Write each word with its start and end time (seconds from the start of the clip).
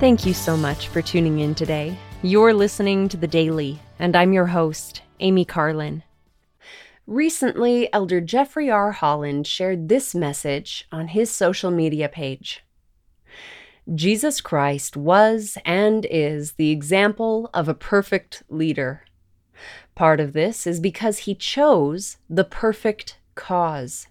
Thank 0.00 0.24
you 0.24 0.32
so 0.32 0.56
much 0.56 0.86
for 0.86 1.02
tuning 1.02 1.40
in 1.40 1.56
today. 1.56 1.98
You're 2.22 2.54
listening 2.54 3.08
to 3.08 3.16
The 3.16 3.26
Daily, 3.26 3.80
and 3.98 4.14
I'm 4.14 4.32
your 4.32 4.46
host, 4.46 5.02
Amy 5.18 5.44
Carlin. 5.44 6.04
Recently, 7.08 7.92
Elder 7.92 8.20
Jeffrey 8.20 8.70
R. 8.70 8.92
Holland 8.92 9.48
shared 9.48 9.88
this 9.88 10.14
message 10.14 10.86
on 10.92 11.08
his 11.08 11.32
social 11.32 11.72
media 11.72 12.08
page. 12.08 12.62
Jesus 13.92 14.40
Christ 14.40 14.96
was 14.96 15.58
and 15.64 16.06
is 16.08 16.52
the 16.52 16.70
example 16.70 17.50
of 17.52 17.68
a 17.68 17.74
perfect 17.74 18.44
leader. 18.48 19.02
Part 19.96 20.20
of 20.20 20.32
this 20.32 20.64
is 20.64 20.78
because 20.78 21.18
he 21.18 21.34
chose 21.34 22.18
the 22.30 22.44
perfect 22.44 23.18
cause. 23.34 24.06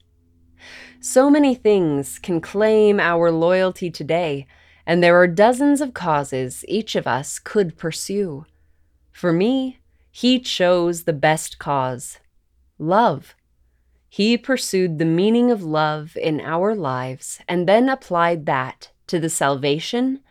So 1.00 1.30
many 1.30 1.56
things 1.56 2.20
can 2.20 2.42
claim 2.42 3.00
our 3.00 3.32
loyalty 3.32 3.90
today, 3.90 4.48
and 4.88 5.04
there 5.04 5.20
are 5.20 5.28
dozens 5.28 5.82
of 5.82 5.94
causes 5.94 6.64
each 6.66 6.96
of 6.96 7.06
us 7.06 7.40
could 7.40 7.78
pursue. 7.78 8.46
For 9.12 9.34
me, 9.34 9.80
he 10.10 10.40
chose 10.40 11.04
the 11.04 11.12
best 11.12 11.60
cause 11.60 12.20
love. 12.80 13.36
He 14.08 14.38
pursued 14.38 14.98
the 14.98 15.06
meaning 15.06 15.52
of 15.52 15.62
love 15.62 16.16
in 16.16 16.40
our 16.40 16.74
lives 16.74 17.42
and 17.50 17.68
then 17.68 17.90
applied 17.90 18.46
that 18.46 18.92
to 19.08 19.20
the 19.20 19.30
salvation 19.30 20.22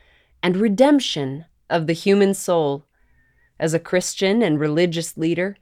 and 0.43 0.57
redemption 0.57 1.45
of 1.69 1.87
the 1.87 1.93
human 1.93 2.33
soul. 2.33 2.87
As 3.61 3.75
a 3.75 3.79
Christian 3.79 4.43
and 4.43 4.59
religious 4.59 5.19
leader, 5.19 5.59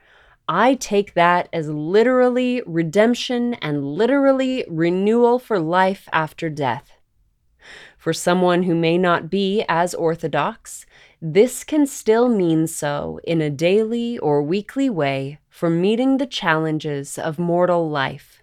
I 0.47 0.75
take 0.75 1.15
that 1.15 1.49
as 1.53 1.69
literally 1.69 2.63
redemption 2.65 3.55
and 3.55 3.85
literally 3.85 4.65
renewal 4.69 5.41
for 5.41 5.59
life 5.59 6.09
after 6.13 6.49
death. 6.49 6.93
For 8.05 8.13
someone 8.13 8.65
who 8.65 8.75
may 8.75 8.99
not 8.99 9.31
be 9.31 9.65
as 9.67 9.95
orthodox, 9.95 10.85
this 11.23 11.65
can 11.65 11.87
still 11.87 12.29
mean 12.29 12.67
so 12.67 13.19
in 13.25 13.41
a 13.41 13.49
daily 13.49 14.19
or 14.19 14.43
weekly 14.43 14.91
way 14.91 15.39
for 15.49 15.71
meeting 15.71 16.19
the 16.19 16.27
challenges 16.27 17.17
of 17.19 17.39
mortal 17.39 17.89
life. 17.89 18.43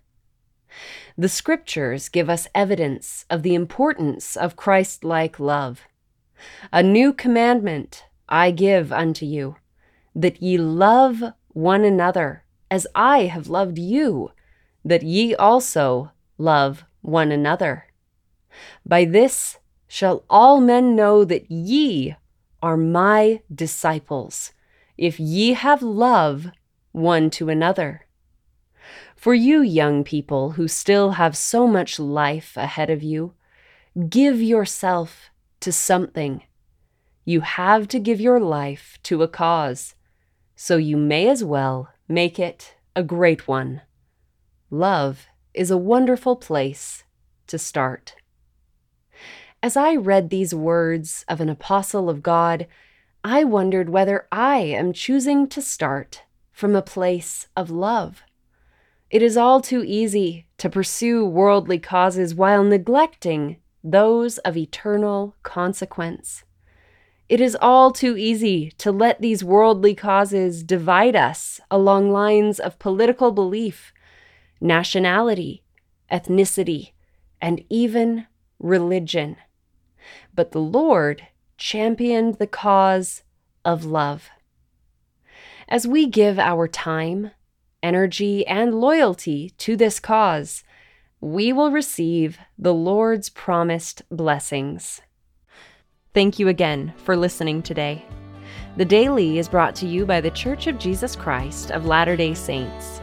The 1.16 1.30
scriptures 1.30 2.10
give 2.10 2.28
us 2.28 2.48
evidence 2.56 3.28
of 3.30 3.44
the 3.44 3.54
importance 3.54 4.36
of 4.36 4.56
Christ 4.56 5.04
like 5.04 5.40
love. 5.40 5.82
A 6.74 6.82
new 6.82 7.14
commandment 7.14 8.06
I 8.28 8.50
give 8.50 8.92
unto 8.92 9.28
you, 9.28 9.58
that 10.16 10.42
ye 10.42 10.58
love 10.58 11.22
one 11.50 11.84
another 11.84 12.46
as 12.72 12.88
I 12.96 13.26
have 13.26 13.48
loved 13.48 13.78
you, 13.78 14.32
that 14.84 15.04
ye 15.04 15.36
also 15.36 16.14
love 16.40 16.84
one 17.04 17.32
another. 17.32 17.91
By 18.86 19.06
this 19.06 19.60
shall 19.88 20.24
all 20.30 20.62
men 20.62 20.96
know 20.96 21.26
that 21.26 21.50
ye 21.52 22.16
are 22.62 22.78
my 22.78 23.42
disciples, 23.54 24.52
if 24.98 25.20
ye 25.20 25.54
have 25.54 25.82
love 25.82 26.52
one 26.92 27.30
to 27.32 27.50
another. 27.50 28.06
For 29.16 29.34
you, 29.34 29.62
young 29.62 30.04
people 30.04 30.52
who 30.52 30.68
still 30.68 31.12
have 31.12 31.38
so 31.38 31.68
much 31.68 32.00
life 32.00 32.58
ahead 32.58 32.90
of 32.90 33.04
you, 33.04 33.34
give 34.10 34.42
yourself 34.42 35.30
to 35.60 35.72
something. 35.72 36.44
You 37.26 37.42
have 37.42 37.88
to 37.90 38.00
give 38.00 38.20
your 38.20 38.40
life 38.40 38.98
to 39.04 39.22
a 39.22 39.28
cause, 39.28 39.96
so 40.56 40.78
you 40.78 40.98
may 40.98 41.30
as 41.30 41.44
well 41.44 41.90
make 42.08 42.40
it 42.40 42.76
a 42.96 43.04
great 43.04 43.48
one. 43.48 43.82
Love 44.70 45.28
is 45.54 45.70
a 45.70 45.78
wonderful 45.78 46.36
place 46.36 47.04
to 47.48 47.58
start. 47.58 48.16
As 49.64 49.78
I 49.78 49.96
read 49.96 50.32
these 50.32 50.56
words 50.56 51.24
of 51.28 51.40
an 51.40 51.48
apostle 51.48 52.10
of 52.10 52.24
God, 52.24 52.66
I 53.24 53.44
wondered 53.44 53.90
whether 53.90 54.28
I 54.32 54.58
am 54.58 54.92
choosing 54.92 55.48
to 55.50 55.62
start 55.62 56.24
from 56.52 56.76
a 56.76 56.82
place 56.82 57.48
of 57.56 57.70
love. 57.70 58.24
It 59.12 59.22
is 59.22 59.38
all 59.38 59.62
too 59.62 59.84
easy 59.86 60.48
to 60.58 60.68
pursue 60.68 61.24
worldly 61.24 61.78
causes 61.78 62.34
while 62.34 62.64
neglecting 62.64 63.58
those 63.84 64.40
of 64.40 64.58
eternal 64.58 65.36
consequence. 65.44 66.44
It 67.30 67.40
is 67.40 67.56
all 67.62 67.92
too 67.92 68.18
easy 68.18 68.72
to 68.80 68.92
let 68.92 69.22
these 69.22 69.44
worldly 69.44 69.94
causes 69.94 70.64
divide 70.64 71.16
us 71.16 71.62
along 71.70 72.12
lines 72.12 72.60
of 72.60 72.80
political 72.80 73.32
belief, 73.32 73.94
nationality, 74.60 75.62
ethnicity, 76.12 76.94
and 77.40 77.64
even 77.70 78.26
religion 78.58 79.38
but 80.34 80.52
the 80.52 80.62
Lord 80.62 81.28
championed 81.58 82.36
the 82.36 82.48
cause 82.48 83.24
of 83.64 83.86
love. 83.86 84.30
As 85.68 85.88
we 85.88 86.08
give 86.08 86.38
our 86.40 86.68
time, 86.68 87.32
energy, 87.82 88.46
and 88.48 88.76
loyalty 88.76 89.52
to 89.58 89.76
this 89.76 90.00
cause, 90.00 90.64
we 91.20 91.54
will 91.54 91.72
receive 91.72 92.40
the 92.58 92.74
Lord's 92.74 93.30
promised 93.30 94.02
blessings. 94.10 95.02
Thank 96.14 96.40
you 96.40 96.48
again 96.48 96.94
for 96.98 97.16
listening 97.16 97.62
today. 97.62 98.04
The 98.78 98.86
Daily 98.86 99.38
is 99.38 99.48
brought 99.48 99.76
to 99.76 99.88
you 99.88 100.06
by 100.06 100.20
The 100.20 100.32
Church 100.32 100.68
of 100.68 100.80
Jesus 100.80 101.16
Christ 101.16 101.72
of 101.72 101.86
Latter 101.86 102.16
day 102.18 102.34
Saints. 102.34 103.02